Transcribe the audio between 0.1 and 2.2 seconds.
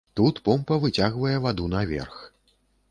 Тут помпа выцягвае ваду наверх.